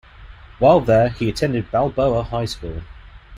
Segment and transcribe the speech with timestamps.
[0.57, 2.81] While there he attended Balboa High School.